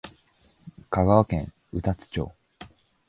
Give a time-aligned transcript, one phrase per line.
[0.89, 2.31] 香川県宇多津町